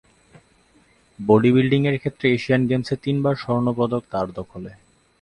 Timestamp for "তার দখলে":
4.11-4.71